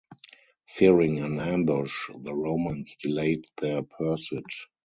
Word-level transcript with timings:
Fearing 0.65 1.19
an 1.19 1.39
ambush, 1.39 2.09
the 2.23 2.33
Romans 2.33 2.95
delayed 2.95 3.45
their 3.61 3.83
pursuit. 3.83 4.51